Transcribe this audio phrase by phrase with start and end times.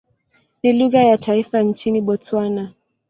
[0.63, 2.73] Ni lugha ya taifa nchini Botswana.